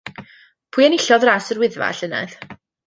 [0.77, 2.39] Pwy enillodd Ras yr Wyddfa y llynedd?